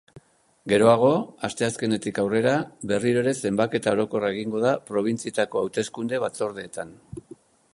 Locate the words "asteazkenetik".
1.47-2.21